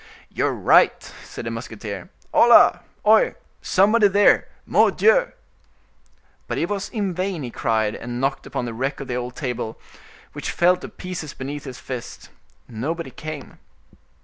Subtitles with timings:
[0.31, 2.79] "You are right," said the musketeer; "Hola!
[3.05, 3.33] oh!
[3.61, 4.47] somebody there!
[4.65, 5.31] Mordioux!"
[6.47, 9.35] But it was in vain he cried and knocked upon the wreck of the old
[9.35, 9.79] table,
[10.33, 12.29] which fell to pieces beneath his fist;
[12.67, 13.59] nobody came.